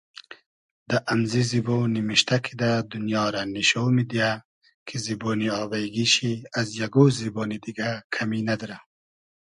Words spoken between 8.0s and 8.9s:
کئمی نئدرۂ